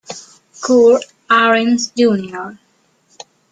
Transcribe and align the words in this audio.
Kurt 0.63 1.13
Ahrens 1.29 1.91
Jr. 1.95 2.53